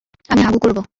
আমি 0.29 0.41
হাগু 0.43 0.59
করব। 0.59 0.77